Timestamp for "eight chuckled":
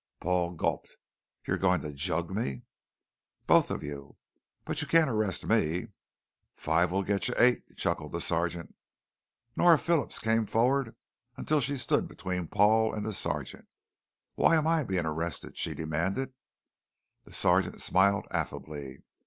7.37-8.11